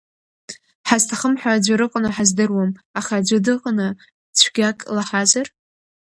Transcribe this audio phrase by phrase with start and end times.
[0.87, 3.87] Ҳазҭахым ҳәа аӡәыр ыҟаны ҳаздыруам, аха аӡәы дыҟаны,
[4.37, 5.47] цәгьак лаҳазар?